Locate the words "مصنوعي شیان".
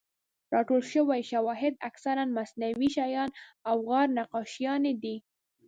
2.37-3.29